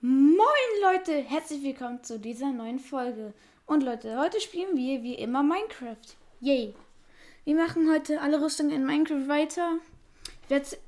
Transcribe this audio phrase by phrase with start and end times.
[0.00, 0.38] Moin
[0.80, 3.34] Leute, herzlich willkommen zu dieser neuen Folge.
[3.66, 5.96] Und Leute, heute spielen wir wie immer Minecraft.
[6.38, 6.72] Yay!
[7.44, 9.78] Wir machen heute alle Rüstungen in Minecraft weiter.
[10.44, 10.78] Ich werde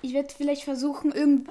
[0.00, 1.48] ich werd vielleicht versuchen, irgend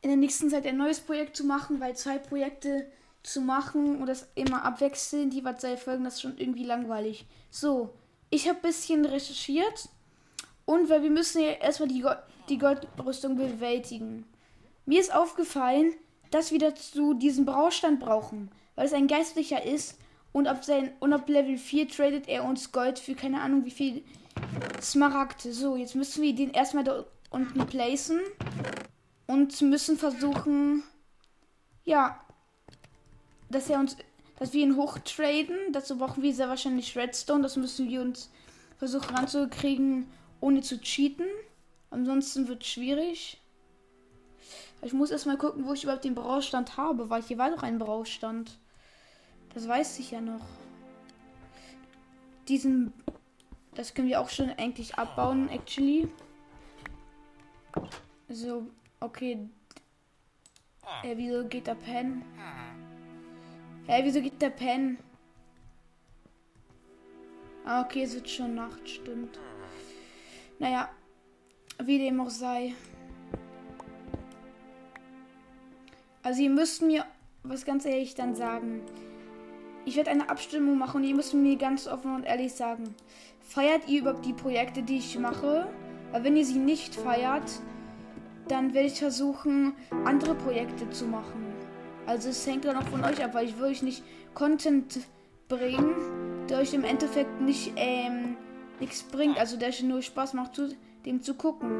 [0.00, 2.90] in der nächsten Zeit ein neues Projekt zu machen, weil zwei Projekte
[3.22, 7.26] zu machen und das immer abwechseln, die was sei folgen, das ist schon irgendwie langweilig.
[7.50, 7.92] So,
[8.30, 9.90] ich habe ein bisschen recherchiert
[10.64, 12.12] und weil wir müssen ja erstmal die, Go
[12.48, 14.24] die Goldrüstung bewältigen.
[14.84, 15.92] Mir ist aufgefallen,
[16.30, 19.98] dass wir dazu diesen Braustand brauchen, weil es ein Geistlicher ist
[20.32, 23.70] und ab, sein, und ab Level 4 tradet er uns Gold für keine Ahnung wie
[23.70, 24.02] viel
[24.80, 25.52] Smaragde.
[25.52, 28.20] So, jetzt müssen wir den erstmal da unten placen
[29.26, 30.82] und müssen versuchen,
[31.84, 32.18] ja,
[33.50, 33.96] dass er uns,
[34.38, 35.56] dass wir ihn hochtraden.
[35.72, 37.42] Dazu brauchen wir sehr wahrscheinlich Redstone.
[37.42, 38.30] Das müssen wir uns
[38.78, 40.08] versuchen ranzukriegen,
[40.40, 41.26] ohne zu cheaten.
[41.90, 43.41] Ansonsten wird es schwierig.
[44.82, 47.78] Ich muss erstmal gucken, wo ich überhaupt den Braustand habe, weil hier war doch ein
[47.78, 48.58] Braustand.
[49.54, 50.44] Das weiß ich ja noch.
[52.48, 52.92] Diesen.
[53.74, 56.08] Das können wir auch schon eigentlich abbauen, actually.
[58.28, 58.66] So,
[59.00, 59.48] okay.
[61.02, 62.22] Hä, wieso geht der Pen?
[63.86, 64.98] Hä, wieso geht der Pen?
[67.64, 69.38] Ah, okay, es wird schon Nacht, stimmt.
[70.58, 70.90] Naja,
[71.82, 72.74] wie dem auch sei.
[76.22, 77.04] Also ihr müsst mir
[77.42, 78.82] was ganz ehrlich dann sagen.
[79.84, 82.94] Ich werde eine Abstimmung machen und ihr müsst mir ganz offen und ehrlich sagen.
[83.40, 85.66] Feiert ihr überhaupt die Projekte, die ich mache?
[86.12, 87.50] Weil wenn ihr sie nicht feiert,
[88.46, 89.72] dann werde ich versuchen,
[90.04, 91.52] andere Projekte zu machen.
[92.06, 95.00] Also es hängt dann auch von euch ab, weil ich will euch nicht Content
[95.48, 95.94] bringen,
[96.48, 98.36] der euch im Endeffekt nicht ähm,
[98.78, 99.38] nichts bringt.
[99.38, 100.68] Also der euch nur Spaß macht, zu,
[101.04, 101.70] dem zu gucken.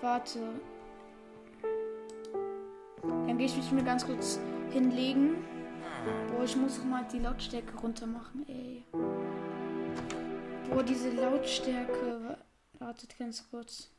[0.00, 0.40] Warte.
[3.02, 5.44] Dann gehe ich mich mir ganz kurz hinlegen.
[6.30, 8.84] Boah, ich muss mal die Lautstärke runter machen, ey.
[10.70, 12.38] Boah, diese Lautstärke.
[12.78, 13.90] Wartet ganz kurz.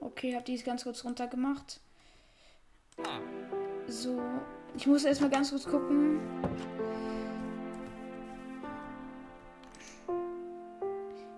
[0.00, 1.80] Okay, hab die ganz kurz runter gemacht.
[3.88, 4.20] So,
[4.76, 6.20] ich muss erstmal ganz kurz gucken.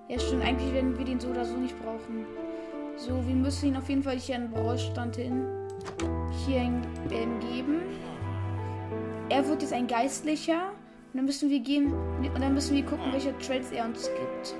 [0.09, 2.26] Ja, stimmt, eigentlich werden wir den so oder so nicht brauchen.
[2.96, 5.44] So, wir müssen ihn auf jeden Fall hier einen Braustand hin.
[6.46, 7.82] Hier ähm, geben.
[9.28, 10.70] Er wird jetzt ein Geistlicher.
[11.12, 11.92] Und dann müssen wir gehen.
[11.92, 14.56] Und dann müssen wir gucken, welche Trades er uns gibt.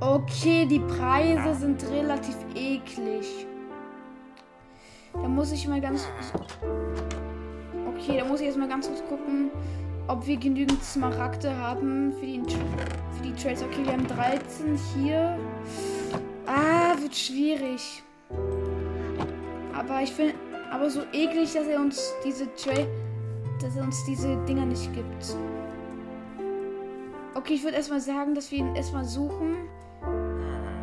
[0.00, 3.46] Okay, die Preise sind relativ eklig.
[5.12, 6.08] Da muss ich mal ganz.
[7.94, 9.50] Okay, da muss ich jetzt mal ganz kurz gucken,
[10.08, 13.62] ob wir genügend Smaragde haben für die, für die Trades.
[13.62, 15.38] Okay, wir haben 13 hier.
[16.46, 18.02] Ah, wird schwierig.
[19.72, 20.34] Aber ich finde,
[20.70, 22.88] aber so eklig, dass er uns diese Trade,
[23.60, 25.36] dass er uns diese Dinger nicht gibt.
[27.34, 29.68] Okay, ich würde erstmal sagen, dass wir ihn erstmal suchen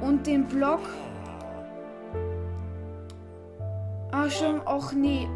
[0.01, 0.81] und den Block.
[4.11, 5.27] Ah, schon, auch nee.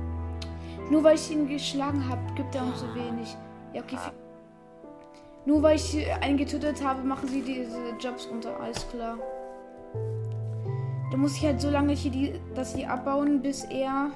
[0.90, 3.35] Nur weil ich ihn geschlagen habe, gibt er uns so wenig.
[3.73, 3.97] Ja, okay.
[5.46, 8.59] Nur weil ich einen getötet habe, machen sie diese Jobs runter.
[8.59, 9.18] Alles klar.
[11.12, 14.12] Da muss ich halt so lange hier die, das hier abbauen, bis er,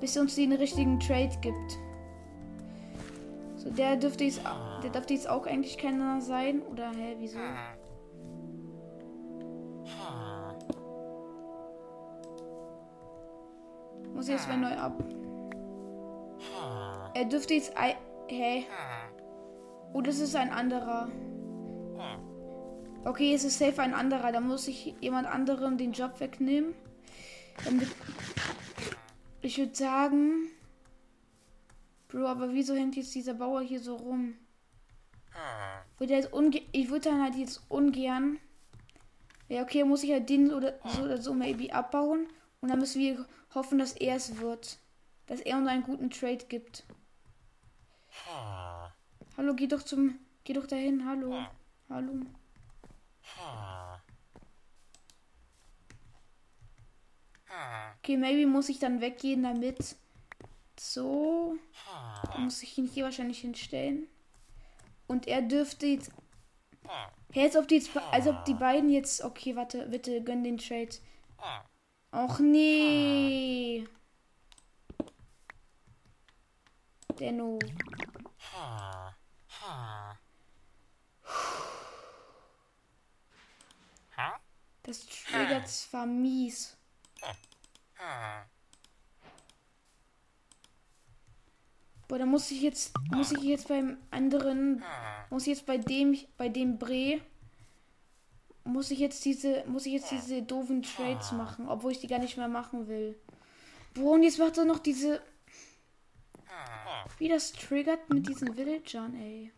[0.00, 1.78] bis er uns den richtigen Trade gibt.
[3.56, 4.40] So, der dürfte jetzt,
[4.82, 6.62] der dürfte jetzt auch eigentlich keiner sein.
[6.70, 7.38] Oder, hä, wieso?
[14.14, 15.02] Muss ich jetzt mal neu ab.
[17.14, 17.72] Er dürfte jetzt,
[18.28, 18.66] hä?
[19.96, 21.08] Oh, das ist ein anderer.
[23.06, 24.30] Okay, es ist safe ein anderer.
[24.30, 26.74] Da muss ich jemand anderem den Job wegnehmen.
[29.40, 30.50] ich würde sagen.
[32.08, 34.34] Bro, aber wieso hängt jetzt dieser Bauer hier so rum?
[36.72, 38.38] ich würde dann halt jetzt ungern.
[39.48, 42.26] Ja, okay, muss ich halt den oder so oder so maybe abbauen.
[42.60, 43.24] Und dann müssen wir
[43.54, 44.78] hoffen, dass er es wird.
[45.24, 46.84] Dass er uns einen guten Trade gibt.
[49.36, 50.18] Hallo, geh doch zum.
[50.44, 51.06] Geh doch dahin.
[51.06, 51.44] Hallo.
[51.88, 52.20] Hallo.
[57.98, 59.96] Okay, maybe muss ich dann weggehen damit.
[60.78, 61.58] So.
[62.32, 64.06] Da muss ich ihn hier wahrscheinlich hinstellen.
[65.06, 66.10] Und er dürfte jetzt.
[67.32, 69.22] Hey, als ob die jetzt, als ob die beiden jetzt.
[69.22, 70.96] Okay, warte, bitte gönn den Trade.
[72.12, 73.86] Och nee.
[77.18, 77.58] Denno.
[84.82, 86.76] Das triggert zwar mies.
[92.06, 94.84] Boah, da muss ich jetzt, muss ich jetzt beim anderen,
[95.28, 97.20] muss ich jetzt bei dem, bei dem Bre,
[98.62, 102.20] muss ich jetzt diese, muss ich jetzt diese doofen Trades machen, obwohl ich die gar
[102.20, 103.18] nicht mehr machen will.
[103.94, 105.20] Boah, und jetzt macht er noch diese,
[107.18, 109.52] wie das triggert mit diesen Villagern, ey.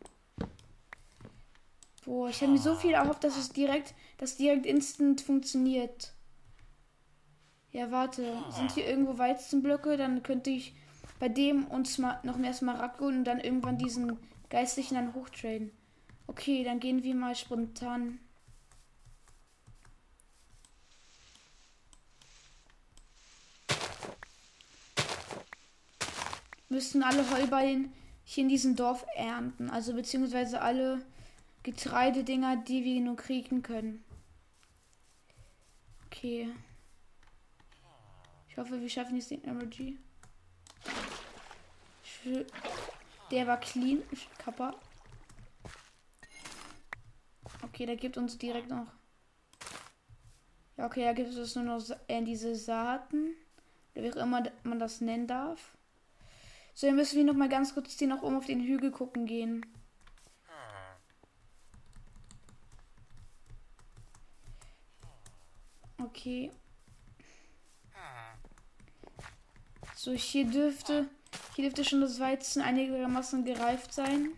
[2.05, 6.15] Boah, ich habe mir so viel erhofft, dass es direkt, dass direkt instant funktioniert.
[7.71, 8.43] Ja, warte.
[8.51, 9.97] Sind hier irgendwo Weizenblöcke?
[9.97, 10.75] Dann könnte ich
[11.19, 14.19] bei dem uns noch mehr Smaragd und dann irgendwann diesen
[14.49, 15.71] Geistlichen dann hochtraden.
[16.27, 18.21] Okay, dann gehen wir mal spontan.
[26.69, 27.93] Müssten alle Heuballen
[28.25, 29.71] hier in diesem Dorf ernten.
[29.71, 31.05] Also beziehungsweise alle
[31.63, 34.05] Getreidedinger, die wir nur kriegen können.
[36.07, 36.51] Okay.
[38.49, 39.99] Ich hoffe, wir schaffen jetzt den Energy.
[43.31, 44.03] Der war clean.
[44.39, 44.75] Kappa.
[47.63, 48.89] Okay, der gibt uns direkt noch.
[50.77, 53.35] Ja, okay, da gibt es nur noch äh, diese Saaten.
[53.95, 55.78] Wie auch immer man das nennen darf.
[56.79, 59.27] So, dann müssen wir noch mal ganz kurz die noch oben auf den Hügel gucken
[59.27, 59.67] gehen.
[66.01, 66.53] Okay.
[69.97, 71.09] So, hier dürfte,
[71.57, 74.29] hier dürfte schon das Weizen einigermaßen gereift sein.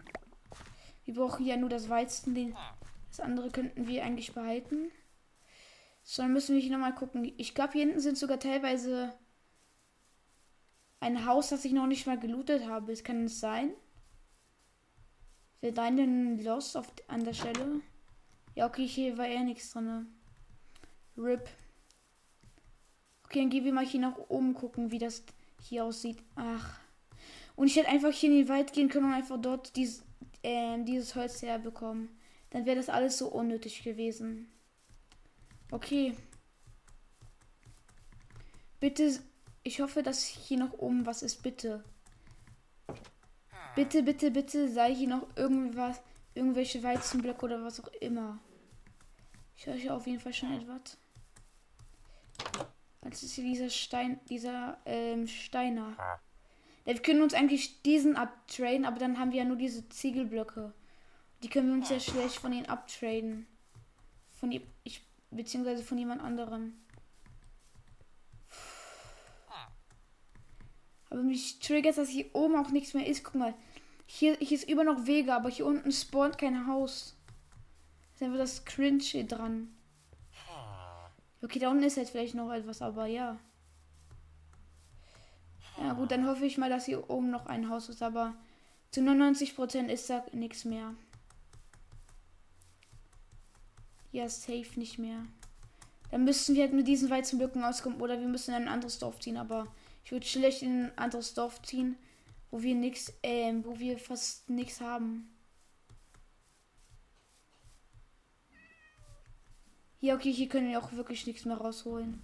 [1.04, 2.56] Wir brauchen ja nur das Weizen, den,
[3.10, 4.90] das andere könnten wir eigentlich behalten.
[6.02, 7.34] So, dann müssen wir hier nochmal gucken.
[7.36, 9.12] Ich glaube, hier hinten sind sogar teilweise
[11.00, 12.92] ein Haus, das ich noch nicht mal gelootet habe.
[12.92, 13.72] Es kann es sein?
[15.60, 17.80] Wer deinen Lost auf, an der Stelle?
[18.54, 20.06] Ja, okay, hier war eher nichts drin.
[21.16, 21.48] RIP.
[23.24, 25.22] Okay, dann gehen wir mal hier nach oben gucken, wie das
[25.62, 26.18] hier aussieht.
[26.34, 26.80] Ach.
[27.56, 30.02] Und ich hätte einfach hier in den Wald gehen können und einfach dort dies,
[30.42, 32.08] äh, dieses Holz herbekommen.
[32.50, 34.50] Dann wäre das alles so unnötig gewesen.
[35.70, 36.14] Okay.
[38.80, 39.20] Bitte,
[39.62, 41.42] ich hoffe, dass hier noch oben was ist.
[41.42, 41.84] Bitte.
[43.74, 46.00] Bitte, bitte, bitte sei hier noch irgendwas,
[46.34, 48.38] irgendwelche Weizenblöcke oder was auch immer.
[49.56, 50.96] Ich höre hier auf jeden Fall schon etwas.
[53.02, 55.96] Das ist hier dieser Stein, dieser ähm, Steiner.
[56.84, 60.72] Ja, wir können uns eigentlich diesen abtraden, aber dann haben wir ja nur diese Ziegelblöcke.
[61.42, 63.46] Die können wir uns ja schlecht von ihnen abtraden.
[64.32, 64.52] Von
[64.84, 66.74] ich beziehungsweise von jemand anderem.
[71.10, 73.24] Aber mich triggert, dass hier oben auch nichts mehr ist.
[73.24, 73.54] Guck mal.
[74.06, 77.16] Hier, hier ist über noch Wege, aber hier unten spawnt kein Haus.
[78.14, 79.68] Ist einfach das Cringe dran.
[81.42, 83.38] Okay, da unten ist jetzt vielleicht noch etwas, aber ja.
[85.78, 88.34] Ja gut, dann hoffe ich mal, dass hier oben noch ein Haus ist, aber
[88.90, 90.94] zu 99% ist da nichts mehr.
[94.12, 95.24] Ja, safe nicht mehr.
[96.10, 99.20] Dann müssten wir halt mit diesen Weizenblöcken auskommen oder wir müssen in ein anderes Dorf
[99.20, 99.66] ziehen, aber
[100.04, 101.96] ich würde schlecht in ein anderes Dorf ziehen,
[102.50, 105.28] wo wir nichts, ähm, wo wir fast nichts haben.
[110.00, 112.20] Ja, okay, hier können wir auch wirklich nichts mehr rausholen.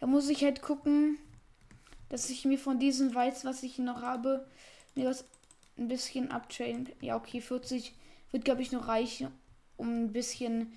[0.00, 1.18] Da muss ich halt gucken,
[2.08, 4.48] dass ich mir von diesem Weiß, was ich noch habe,
[4.94, 5.24] mir was
[5.78, 6.88] ein bisschen abtrainen.
[7.00, 7.94] Ja, okay, 40
[8.30, 9.28] wird, glaube ich, noch reichen,
[9.76, 10.72] um ein bisschen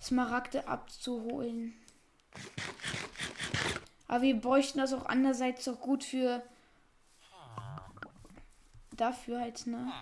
[0.00, 1.74] Smaragde abzuholen.
[4.08, 6.42] Aber wir bräuchten das auch andererseits auch gut für
[8.90, 9.92] dafür halt, ne?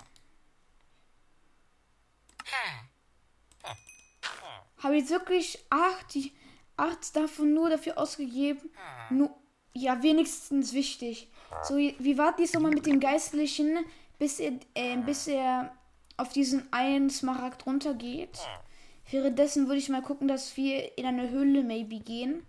[4.82, 6.16] Habe ich wirklich acht,
[6.76, 8.70] acht davon nur dafür ausgegeben.
[9.10, 9.34] Nur,
[9.74, 11.28] ja, wenigstens wichtig.
[11.64, 13.84] So, wie war dies nochmal mit dem Geistlichen,
[14.18, 15.74] bis er, äh, bis er
[16.16, 18.38] auf diesen einen Smaragd runtergeht?
[19.10, 22.42] Währenddessen würde ich mal gucken, dass wir in eine Höhle maybe gehen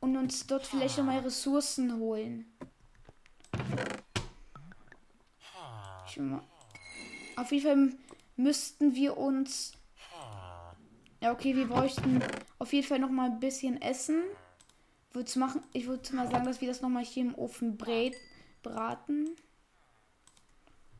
[0.00, 2.46] und uns dort vielleicht nochmal Ressourcen holen.
[7.36, 7.98] Auf jeden Fall
[8.36, 9.72] müssten wir uns
[11.22, 12.20] ja, okay, wir bräuchten
[12.58, 14.24] auf jeden Fall noch mal ein bisschen Essen.
[15.12, 19.30] Würd's machen, ich würde mal sagen, dass wir das noch mal hier im Ofen braten.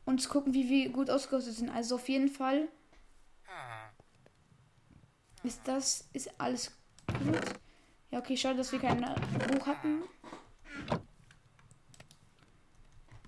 [0.05, 1.69] Und gucken, wie wir gut ausgerüstet sind.
[1.69, 2.69] Also auf jeden Fall
[5.43, 6.71] ist das ist alles
[7.07, 7.41] gut.
[8.11, 10.03] Ja, okay, schade, dass wir kein Buch hatten.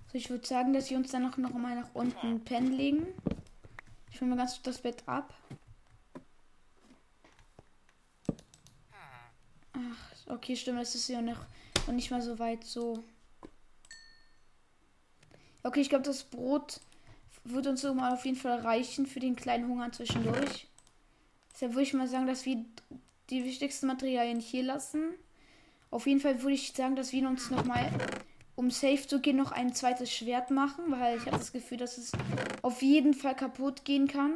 [0.08, 3.06] So, ich würde sagen, dass wir uns dann noch, mal nach unten pennen legen.
[4.10, 5.34] Ich hole mal ganz das Bett ab.
[9.72, 11.44] Ach, okay, stimmt, es ist ja noch,
[11.86, 13.04] noch nicht mal so weit so.
[15.62, 16.80] Okay, ich glaube, das Brot
[17.44, 20.68] wird uns so mal auf jeden Fall reichen für den kleinen Hunger zwischendurch.
[21.56, 22.62] Deshalb würde ich mal sagen, dass wir
[23.30, 25.14] die wichtigsten Materialien hier lassen.
[25.90, 27.90] Auf jeden Fall würde ich sagen, dass wir uns nochmal,
[28.56, 31.96] um safe zu gehen, noch ein zweites Schwert machen, weil ich habe das Gefühl, dass
[31.96, 32.12] es
[32.60, 34.34] auf jeden Fall kaputt gehen kann.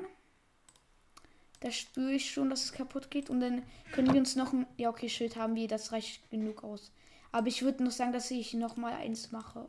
[1.60, 3.28] Da spüre ich schon, dass es kaputt geht.
[3.28, 4.66] Und dann können wir uns noch ein.
[4.78, 6.90] Ja, okay, Schild haben wir, das reicht genug aus.
[7.32, 9.68] Aber ich würde noch sagen, dass ich nochmal eins mache.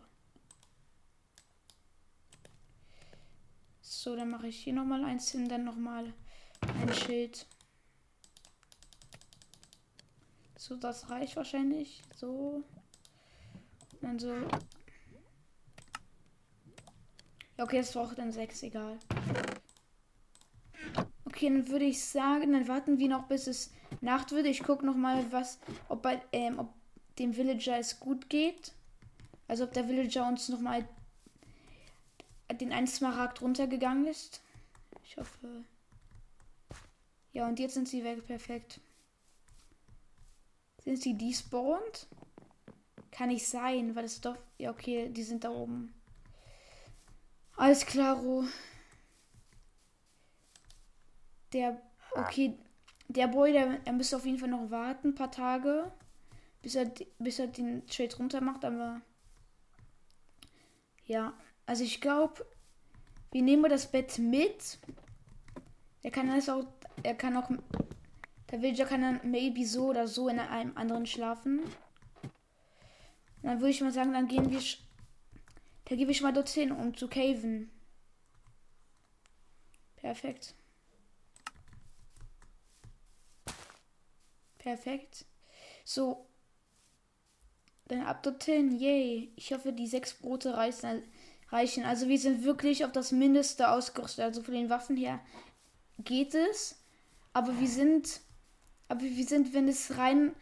[3.81, 6.13] So, dann mache ich hier nochmal eins hin, dann nochmal
[6.61, 7.45] ein Schild.
[10.57, 12.01] So, das reicht wahrscheinlich.
[12.15, 12.63] So.
[13.93, 14.33] Und dann so.
[17.57, 18.99] Ja, okay, es braucht dann sechs, egal.
[21.25, 24.45] Okay, dann würde ich sagen, dann warten wir noch, bis es Nacht wird.
[24.45, 26.73] Ich gucke nochmal, was, ob bei, ähm, ob
[27.17, 28.73] dem Villager es gut geht.
[29.47, 30.87] Also ob der Villager uns nochmal
[32.59, 34.41] den einen Smaragd runtergegangen ist.
[35.03, 35.65] Ich hoffe.
[37.33, 38.25] Ja, und jetzt sind sie weg.
[38.25, 38.79] Perfekt.
[40.83, 42.07] Sind sie despawned?
[43.11, 44.37] Kann nicht sein, weil es doch.
[44.57, 45.93] Ja, okay, die sind da oben.
[47.55, 48.45] Alles klaro.
[51.53, 51.81] Der.
[52.13, 52.57] Okay.
[53.07, 55.91] Der Boy, der, er müsste auf jeden Fall noch warten, ein paar Tage.
[56.61, 59.01] Bis er, bis er den Trade runter macht, aber.
[61.05, 61.33] Ja.
[61.65, 62.45] Also ich glaube,
[63.31, 64.79] wir nehmen das Bett mit.
[66.03, 66.65] Er kann das auch.
[67.03, 67.49] Er kann auch.
[68.51, 71.61] Der Villager kann dann maybe so oder so in einem anderen schlafen.
[73.41, 74.61] Dann würde ich mal sagen, dann gehen wir.
[75.85, 77.69] Da gebe ich mal dorthin, um zu caven.
[79.95, 80.53] Perfekt.
[84.57, 85.25] Perfekt.
[85.83, 86.27] So.
[87.87, 88.77] Dann ab dorthin.
[88.77, 89.33] Yay.
[89.35, 91.03] Ich hoffe, die sechs Brote reichen.
[91.85, 94.23] Also wir sind wirklich auf das Mindeste ausgerüstet.
[94.23, 95.19] Also von den Waffen her
[95.99, 96.80] geht es.
[97.33, 98.21] Aber wir sind.
[98.87, 100.33] Aber wir sind, wenn es rein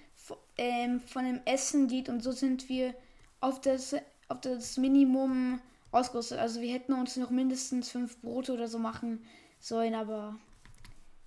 [0.58, 2.96] ähm, von dem Essen geht und so sind wir
[3.41, 3.96] auf das,
[4.27, 6.39] auf das Minimum ausgerüstet.
[6.39, 9.24] Also wir hätten uns noch mindestens fünf Brote oder so machen
[9.60, 10.38] sollen, aber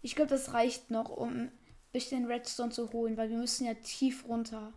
[0.03, 1.51] ich glaube, das reicht noch, um
[1.93, 4.73] bisschen Redstone zu holen, weil wir müssen ja tief runter.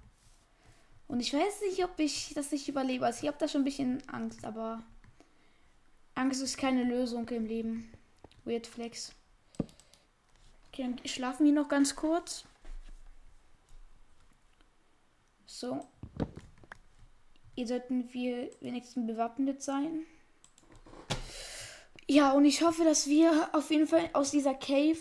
[1.07, 3.05] Und ich weiß nicht, ob ich das nicht überlebe.
[3.05, 4.83] Also ich habe da schon ein bisschen Angst, aber
[6.13, 7.91] Angst ist keine Lösung im Leben.
[8.43, 9.13] Weird Flex.
[10.75, 12.44] Okay, dann schlafen wir noch ganz kurz.
[15.46, 15.88] So.
[17.55, 20.01] Hier sollten wir wenigstens bewaffnet sein.
[22.10, 24.98] Ja, und ich hoffe, dass wir auf jeden Fall aus dieser Cave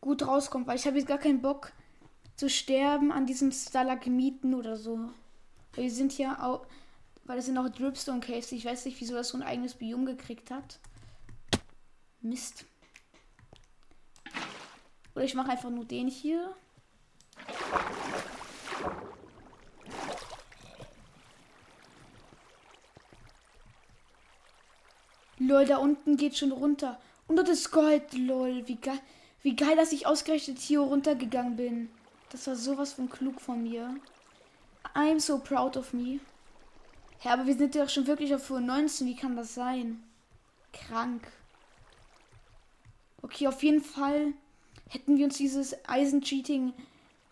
[0.00, 1.72] gut rauskommt, weil ich habe jetzt gar keinen Bock
[2.34, 5.08] zu sterben an diesen Stalagmiten oder so.
[5.74, 6.66] Weil wir sind ja auch,
[7.22, 8.50] weil das sind auch Dripstone Caves.
[8.50, 10.80] Ich weiß nicht, wieso das so ein eigenes Biom gekriegt hat.
[12.22, 12.64] Mist.
[15.18, 16.54] Oder ich mache einfach nur den hier.
[25.40, 27.00] Lol, da unten geht schon runter.
[27.26, 28.68] Und das ist Gold, lol.
[28.68, 29.00] Wie geil.
[29.42, 31.90] Wie geil, dass ich ausgerechnet hier runtergegangen bin.
[32.30, 33.96] Das war sowas von klug von mir.
[34.94, 36.20] I'm so proud of me.
[37.24, 39.04] Ja, aber wir sind ja schon wirklich auf 19.
[39.08, 40.00] Wie kann das sein?
[40.72, 41.26] Krank.
[43.20, 44.34] Okay, auf jeden Fall
[44.88, 46.72] hätten wir uns dieses Eisen-Cheating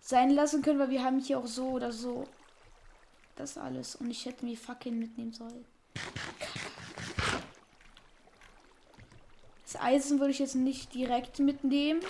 [0.00, 2.26] sein lassen können, weil wir haben hier auch so oder so
[3.36, 3.96] das alles.
[3.96, 5.64] Und ich hätte mir fucking mitnehmen sollen.
[9.64, 12.00] Das Eisen würde ich jetzt nicht direkt mitnehmen.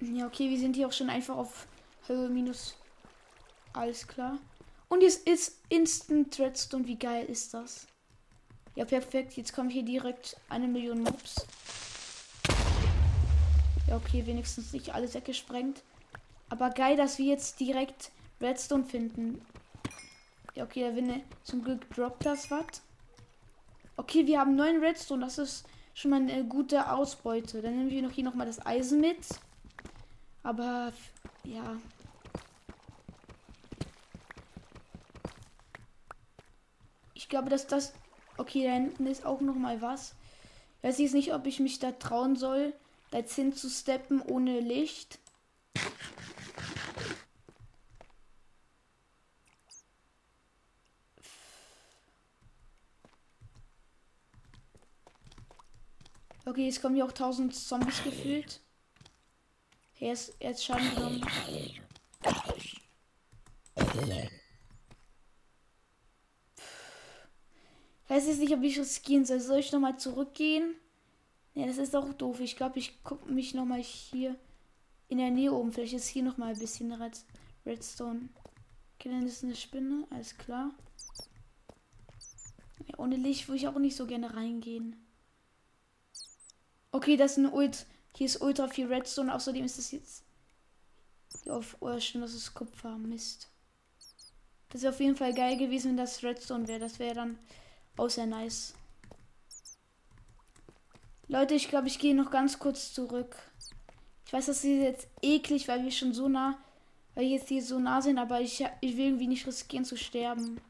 [0.00, 1.66] Ja, okay, wir sind hier auch schon einfach auf
[2.06, 2.76] Höhe minus.
[3.72, 4.38] Alles klar.
[4.88, 6.86] Und jetzt ist Instant Redstone.
[6.86, 7.86] Wie geil ist das?
[8.74, 9.34] Ja, perfekt.
[9.34, 11.46] Jetzt kommen hier direkt eine Million Mobs.
[13.90, 15.82] Ja, okay, wenigstens nicht alles weggesprengt.
[16.48, 19.44] Aber geil, dass wir jetzt direkt Redstone finden.
[20.54, 21.22] Ja, okay, der Winne.
[21.42, 22.82] Zum Glück droppt das was.
[23.96, 25.24] Okay, wir haben neun Redstone.
[25.24, 27.62] Das ist schon mal eine gute Ausbeute.
[27.62, 29.26] Dann nehmen wir noch hier nochmal das Eisen mit.
[30.44, 30.92] Aber
[31.42, 31.76] ja.
[37.14, 37.92] Ich glaube, dass das.
[38.36, 40.14] Okay, da hinten ist auch noch mal was.
[40.78, 42.72] Ich weiß jetzt nicht, ob ich mich da trauen soll,
[43.10, 45.18] da jetzt hin zu steppen ohne Licht.
[56.46, 58.60] Okay, jetzt kommen hier auch 1000 Zombies gefühlt.
[60.00, 61.24] Er ist jetzt Schaden genommen.
[68.04, 69.38] Ich weiß jetzt nicht, ob ich riskieren soll.
[69.38, 70.74] Soll ich nochmal zurückgehen?
[71.54, 72.40] Ja, das ist auch doof.
[72.40, 74.36] Ich glaube, ich gucke mich nochmal hier
[75.08, 75.72] in der Nähe um.
[75.72, 77.24] Vielleicht ist hier nochmal ein bisschen Red
[77.66, 78.28] Redstone.
[78.94, 80.06] Okay, dann ist eine Spinne.
[80.10, 80.70] Alles klar.
[82.86, 84.96] Ja, ohne Licht würde ich auch nicht so gerne reingehen.
[86.92, 87.86] Okay, das ist ein Ult.
[88.16, 89.34] Hier ist ultra viel Redstone.
[89.34, 90.24] Außerdem ist das jetzt.
[91.42, 91.76] Hier auf.
[91.80, 92.96] Oh, stimmt, das ist Kupfer.
[92.96, 93.48] Mist.
[94.70, 96.78] Das wäre auf jeden Fall geil gewesen, wenn das Redstone wäre.
[96.78, 97.38] Das wäre dann
[97.96, 98.74] auch sehr nice.
[101.30, 103.36] Leute, ich glaube, ich gehe noch ganz kurz zurück.
[104.26, 106.58] Ich weiß, das ist jetzt eklig, weil wir schon so nah,
[107.14, 109.96] weil wir jetzt hier so nah sind, aber ich, ich will irgendwie nicht riskieren zu
[109.96, 110.60] sterben.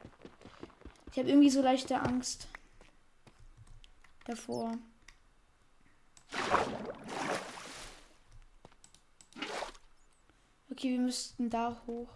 [1.12, 2.47] Ich habe irgendwie so leichte Angst
[4.26, 4.76] davor.
[10.71, 12.11] Okay, wir müssten da hoch.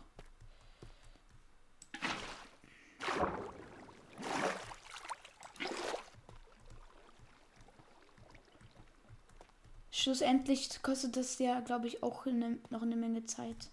[10.05, 13.71] Schlussendlich kostet das ja, glaube ich, auch eine, noch eine Menge Zeit.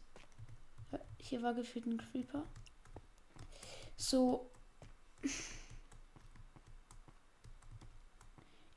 [1.18, 2.44] Hier war gefühlt ein Creeper.
[3.98, 4.50] So.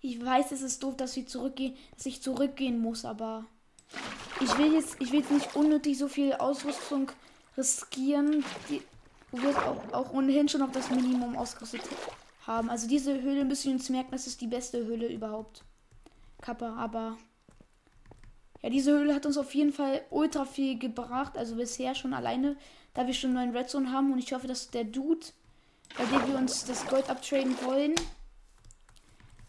[0.00, 3.46] Ich weiß, es ist doof, dass wir zurückgehen, dass ich zurückgehen muss, aber
[4.40, 7.12] ich will jetzt, ich will jetzt nicht unnötig so viel Ausrüstung
[7.56, 8.82] riskieren, die,
[9.30, 11.82] wo auch, auch ohnehin schon auf das Minimum ausgerüstet
[12.48, 12.68] haben.
[12.68, 15.62] Also diese Höhle müssen wir uns merken, das ist die beste Höhle überhaupt.
[16.40, 17.16] Kappa, aber
[18.64, 22.56] ja, diese Höhle hat uns auf jeden Fall ultra viel gebracht, also bisher schon alleine,
[22.94, 25.26] da wir schon einen neuen Redstone haben und ich hoffe, dass der Dude,
[25.98, 27.94] bei dem wir uns das Gold abtraden wollen,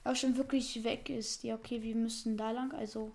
[0.04, 1.46] auch schon wirklich weg ist.
[1.46, 2.74] Ja, okay, wir müssen da lang.
[2.74, 3.14] Also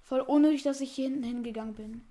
[0.00, 2.02] voll unnötig, dass ich hier hinten hingegangen bin.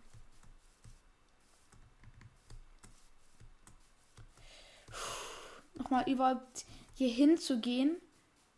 [5.75, 7.95] Nochmal überhaupt hier hinzugehen.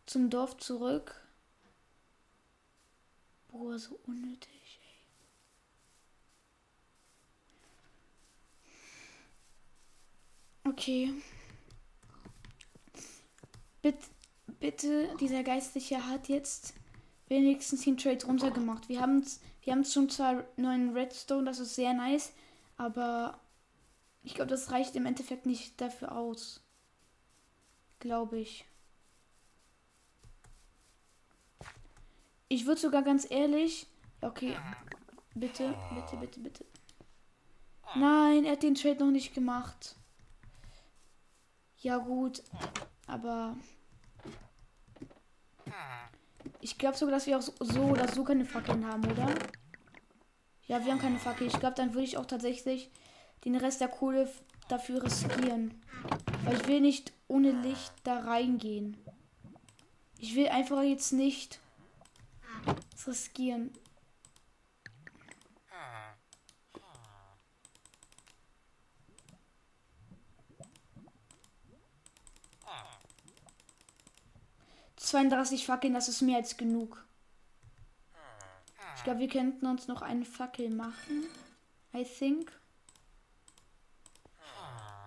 [0.04, 1.24] Zum Dorf zurück.
[3.54, 4.53] Boah, so unnötig,
[10.64, 11.12] Okay.
[13.82, 14.14] Bitte
[14.64, 16.74] bitte, dieser Geistliche hat jetzt
[17.28, 18.88] wenigstens den Trade runtergemacht.
[18.88, 19.22] Wir haben
[19.62, 22.32] wir haben schon zwar neuen Redstone, das ist sehr nice,
[22.76, 23.40] aber
[24.22, 26.62] ich glaube, das reicht im Endeffekt nicht dafür aus.
[27.98, 28.64] Glaube ich.
[32.48, 33.86] Ich würde sogar ganz ehrlich.
[34.20, 34.56] Okay.
[35.34, 36.64] Bitte, bitte, bitte, bitte.
[37.96, 39.96] Nein, er hat den Trade noch nicht gemacht.
[41.84, 42.42] Ja, gut.
[43.06, 43.54] Aber
[46.62, 49.28] ich glaube sogar, dass wir auch so, oder so keine Fackeln haben, oder?
[50.66, 51.46] Ja, wir haben keine Fackel.
[51.46, 52.90] Ich glaube, dann würde ich auch tatsächlich
[53.44, 54.30] den Rest der Kohle
[54.68, 55.78] dafür riskieren.
[56.44, 58.96] Weil ich will nicht ohne Licht da reingehen.
[60.18, 61.60] Ich will einfach jetzt nicht
[63.06, 63.74] riskieren.
[75.14, 77.06] 32 Fackeln, das ist mehr als genug.
[78.96, 81.28] Ich glaube, wir könnten uns noch eine Fackel machen.
[81.94, 82.50] I think.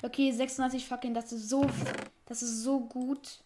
[0.01, 1.69] Okay, 36 Fackeln, das ist so,
[2.25, 3.43] das ist so gut.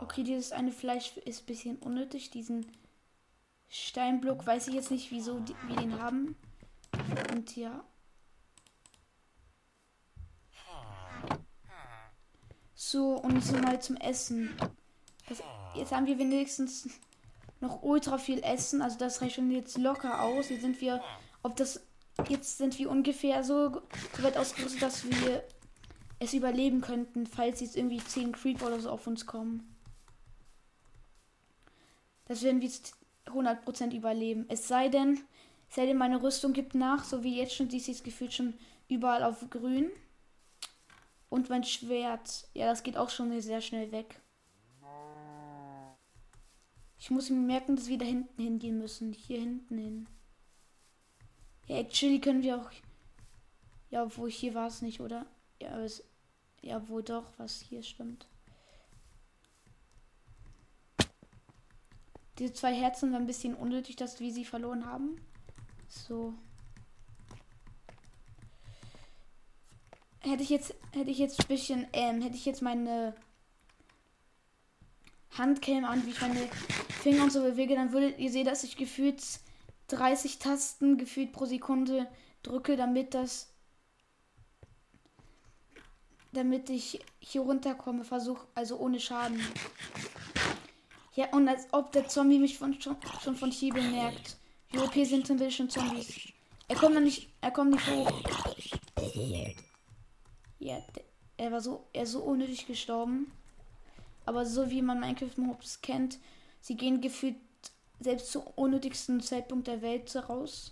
[0.00, 2.30] Okay, dieses eine Fleisch ist ein bisschen unnötig.
[2.30, 2.70] Diesen
[3.68, 6.36] Steinblock weiß ich jetzt nicht, wieso die, wir den haben.
[7.32, 7.82] Und ja.
[12.86, 14.54] So, und so mal zum Essen.
[15.26, 15.42] Das,
[15.74, 16.86] jetzt haben wir wenigstens
[17.60, 18.82] noch ultra viel Essen.
[18.82, 20.50] Also das reicht schon jetzt locker aus.
[20.50, 21.02] Jetzt sind wir
[21.42, 21.80] ob das.
[22.28, 23.80] Jetzt sind wir ungefähr so,
[24.16, 25.42] so weit ausgerüstet, dass wir
[26.20, 29.76] es überleben könnten, falls jetzt irgendwie 10 Creeper oder so auf uns kommen.
[32.26, 32.94] Das werden wir jetzt
[33.26, 34.44] 100% überleben.
[34.48, 35.20] Es sei denn,
[35.70, 38.32] es sei denn, meine Rüstung gibt nach, so wie jetzt schon, die ist jetzt gefühlt
[38.32, 38.54] schon
[38.88, 39.90] überall auf grün.
[41.34, 42.46] Und mein Schwert.
[42.54, 44.20] Ja, das geht auch schon sehr schnell weg.
[46.96, 49.12] Ich muss mir merken, dass wir da hinten hingehen müssen.
[49.12, 50.08] Hier hinten hin.
[51.66, 52.70] Ja, actually können wir auch.
[53.90, 55.26] Ja, wo hier war es nicht, oder?
[55.60, 56.04] Ja, es.
[56.62, 58.28] Ja, wo doch, was hier stimmt.
[62.38, 65.20] Diese zwei Herzen waren ein bisschen unnötig, dass wir sie verloren haben.
[65.88, 66.32] So.
[70.24, 73.14] Hätte ich jetzt, hätte ich jetzt ein bisschen, ähm, hätte ich jetzt meine
[75.36, 76.48] Handcam an, wie ich meine
[77.02, 79.22] Finger und so bewege, dann würdet ihr sehen, dass ich gefühlt
[79.88, 82.06] 30 Tasten gefühlt pro Sekunde
[82.42, 83.50] drücke, damit das
[86.32, 89.40] damit ich hier runterkomme, versuche, also ohne Schaden.
[91.14, 94.36] Ja, und als ob der Zombie mich von, schon, schon von hier bemerkt.
[94.70, 96.32] Wie OP sind denn schon Zombies?
[96.66, 98.10] Er kommt noch nicht, er kommt nicht hoch.
[100.64, 100.82] Ja,
[101.36, 103.30] er war so, er ist so unnötig gestorben.
[104.24, 106.18] Aber so wie man Minecraft-Mobs kennt,
[106.58, 107.36] sie gehen gefühlt
[108.00, 110.70] selbst zum unnötigsten Zeitpunkt der Welt raus.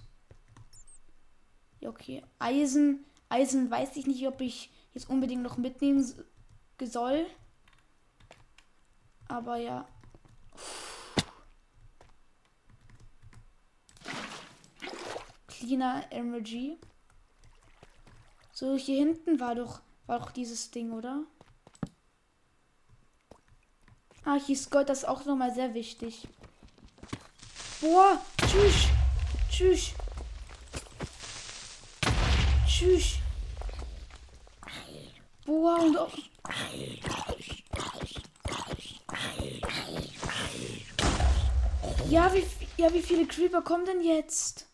[1.80, 2.22] Ja, okay.
[2.38, 6.02] Eisen, Eisen weiß ich nicht, ob ich jetzt unbedingt noch mitnehmen
[6.82, 7.26] soll.
[9.28, 9.86] Aber ja.
[15.48, 16.78] Cleaner Energy.
[18.62, 21.24] So, hier hinten war doch, war doch dieses Ding, oder?
[24.24, 26.28] Ah, hier ist Gold, das ist auch nochmal sehr wichtig.
[27.80, 28.86] Boah, tschüss.
[29.50, 29.90] Tschüss.
[32.64, 33.14] Tschüss.
[35.44, 36.16] Boah, und auch.
[42.08, 42.46] Ja, wie,
[42.76, 44.71] ja, wie viele Creeper kommen denn jetzt?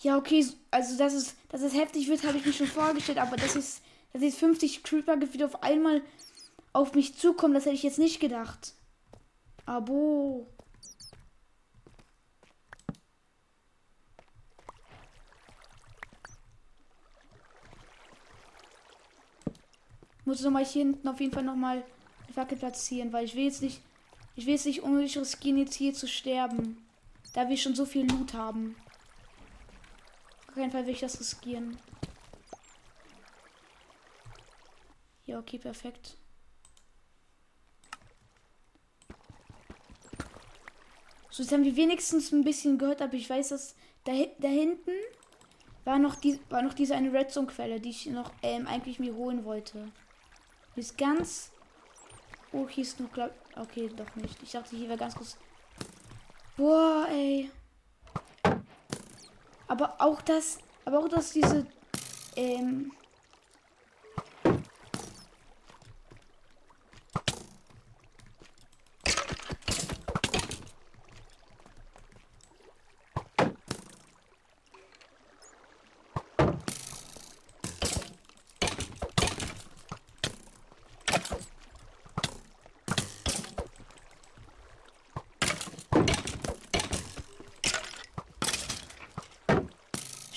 [0.00, 3.36] Ja, okay, also dass es, dass es heftig wird, habe ich mir schon vorgestellt, aber
[3.36, 3.82] das ist,
[4.12, 6.02] dass jetzt 50 Creeper gefühlt auf einmal
[6.72, 8.74] auf mich zukommen, das hätte ich jetzt nicht gedacht.
[9.66, 10.46] Abo.
[20.24, 21.82] Muss nochmal hier hinten auf jeden Fall nochmal
[22.24, 23.80] eine Fackel platzieren, weil ich will jetzt nicht,
[24.36, 26.86] ich will jetzt nicht unnötig riskieren, jetzt hier zu sterben.
[27.32, 28.76] Da wir schon so viel Loot haben.
[30.58, 31.78] Keinen Fall will ich das riskieren.
[35.24, 36.16] Ja, okay, perfekt.
[41.30, 44.90] So, jetzt haben wir wenigstens ein bisschen gehört, aber ich weiß, dass da, da hinten
[45.84, 49.44] war noch, die, war noch diese eine Redstone-Quelle, die ich noch ähm, eigentlich mir holen
[49.44, 49.92] wollte.
[50.74, 51.52] Hier ist ganz.
[52.50, 53.30] Oh, hier ist noch, glaub.
[53.54, 54.42] Okay, doch nicht.
[54.42, 55.36] Ich dachte, hier wäre ganz kurz.
[56.56, 57.48] Boah, ey.
[59.68, 60.58] Aber auch das.
[60.84, 61.66] Aber auch dass diese.
[62.36, 62.92] Ähm.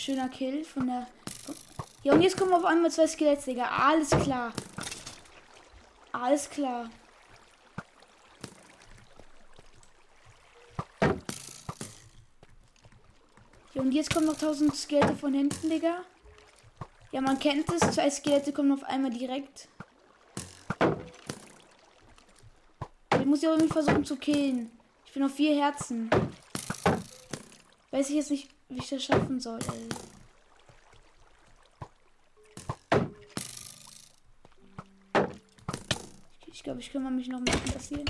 [0.03, 1.05] Schöner Kill von der.
[2.01, 3.65] Ja, und jetzt kommen auf einmal zwei Skeletts, Digga.
[3.65, 4.51] Alles klar.
[6.11, 6.89] Alles klar.
[13.75, 16.03] Ja, und jetzt kommen noch 1000 Skelette von hinten, Digga.
[17.11, 17.81] Ja, man kennt es.
[17.91, 19.67] Zwei Skelette kommen auf einmal direkt.
[23.19, 24.71] Ich muss ja irgendwie versuchen zu killen.
[25.05, 26.09] Ich bin auf vier Herzen.
[27.91, 29.89] Weiß ich jetzt nicht, wie ich das schaffen soll, ey.
[36.47, 38.05] Ich glaube, ich kümmere mich noch ein bisschen passieren.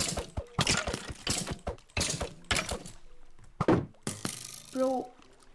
[4.73, 5.09] Bro,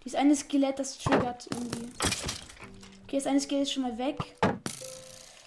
[0.05, 1.88] dieses eine Skelett, das triggert irgendwie.
[3.05, 4.19] Okay, das eine Skelett ist schon mal weg.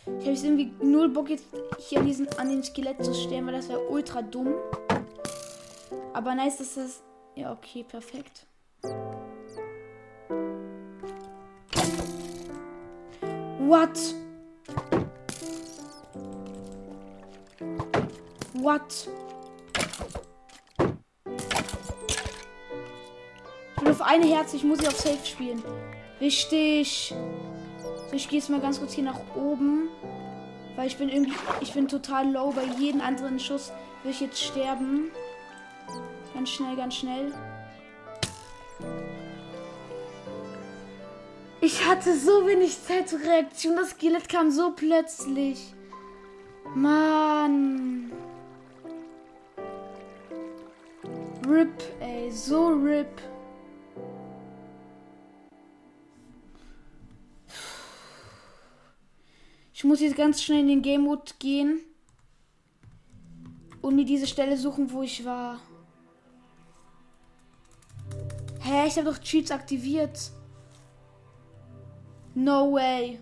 [0.06, 1.46] Ich habe jetzt irgendwie null Bock jetzt
[1.80, 4.54] hier an, diesen, an den Skelett zu sterben, weil das wäre ultra dumm.
[6.14, 7.02] Aber nice, dass das...
[7.36, 8.46] Ja, okay, perfekt.
[13.70, 14.16] What?
[18.54, 19.08] What?
[23.76, 25.62] Ich bin auf eine Herz, ich muss sie auf Safe spielen.
[26.18, 27.14] Wichtig.
[28.10, 29.90] So, ich gehe jetzt mal ganz kurz hier nach oben.
[30.76, 31.36] Weil ich bin irgendwie.
[31.62, 32.52] Ich bin total low.
[32.52, 35.12] Bei jedem anderen Schuss will ich jetzt sterben.
[36.34, 37.32] Ganz schnell, ganz schnell.
[41.72, 43.76] Ich hatte so wenig Zeit zur Reaktion.
[43.76, 45.76] Das Skelett kam so plötzlich.
[46.74, 48.12] Mann.
[51.48, 52.32] RIP, ey.
[52.32, 53.22] So RIP.
[59.72, 61.82] Ich muss jetzt ganz schnell in den Game Mode gehen.
[63.84, 65.60] Und mir diese Stelle suchen, wo ich war.
[68.62, 70.32] Hä, ich habe doch Cheats aktiviert.
[72.36, 73.20] No way.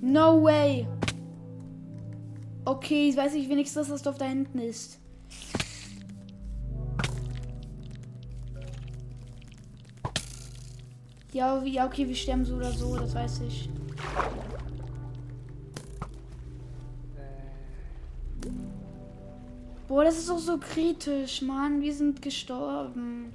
[0.00, 0.86] No way.
[2.64, 5.00] Okay, ich weiß nicht wenigstens, dass das Dorf da hinten ist.
[11.32, 13.68] Ja, okay, wir sterben so oder so, das weiß ich.
[19.98, 21.80] Boah, das ist doch so kritisch, Mann.
[21.80, 23.32] Wir sind gestorben.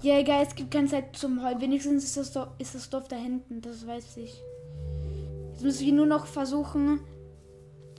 [0.00, 1.60] Ja, egal, es gibt keine Zeit zum Heulen.
[1.60, 4.42] Wenigstens ist das, Dorf, ist das Dorf da hinten, das weiß ich.
[5.50, 7.00] Jetzt müssen wir nur noch versuchen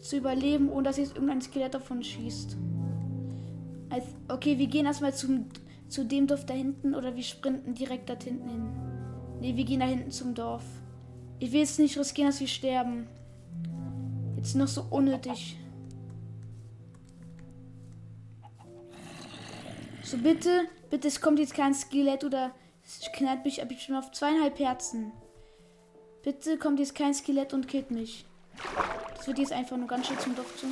[0.02, 2.58] zu überleben, ohne dass jetzt irgendein Skelett davon schießt.
[3.92, 5.46] Also, okay, wir gehen erstmal zum,
[5.90, 8.68] zu dem Dorf da hinten oder wir sprinten direkt da hinten hin.
[9.42, 10.64] Ne, wir gehen da hinten zum Dorf.
[11.38, 13.06] Ich will jetzt nicht riskieren, dass wir sterben.
[14.38, 15.56] Jetzt noch so unnötig.
[20.10, 22.50] So, bitte, bitte, es kommt jetzt kein Skelett oder
[22.84, 23.68] es knallt mich ab.
[23.70, 25.12] Ich bin auf zweieinhalb Herzen.
[26.24, 28.26] Bitte kommt jetzt kein Skelett und killt mich.
[29.16, 30.66] Das wird jetzt einfach nur ganz schnell zum Dorf zu.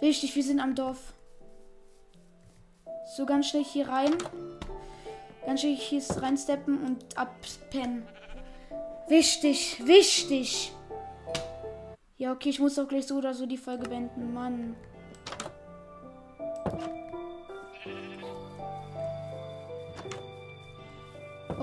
[0.00, 1.12] Wichtig, wir sind am Dorf.
[3.14, 4.14] So ganz schnell hier rein.
[5.44, 8.04] Ganz schnell hier reinsteppen und abpennen.
[9.06, 10.72] Wichtig, wichtig.
[12.16, 14.32] Ja, okay, ich muss auch gleich so oder so die Folge beenden.
[14.32, 14.76] Mann.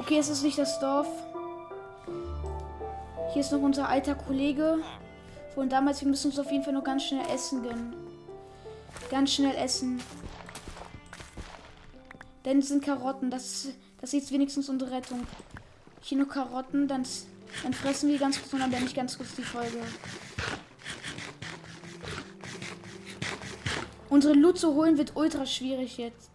[0.02, 1.08] Okay, es ist nicht das Dorf.
[3.34, 4.80] Hier ist noch unser alter Kollege.
[5.54, 7.94] Von damals, wir müssen uns auf jeden Fall noch ganz schnell essen gönnen.
[9.12, 10.02] Ganz schnell essen.
[12.46, 13.30] Denn es sind Karotten.
[13.30, 13.68] Das,
[14.02, 15.28] das ist wenigstens unsere Rettung.
[16.02, 17.06] Hier nur Karotten, dann,
[17.62, 19.78] dann fressen wir ganz kurz und dann beende ich ganz kurz die Folge.
[24.10, 26.32] Unsere Loot zu holen wird ultra schwierig jetzt.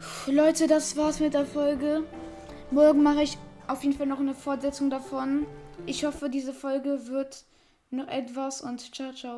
[0.00, 2.02] Puh, Leute, das war's mit der Folge.
[2.72, 5.46] Morgen mache ich auf jeden Fall noch eine Fortsetzung davon.
[5.86, 7.44] Ich hoffe, diese Folge wird
[7.90, 9.34] noch etwas und ciao, ciao.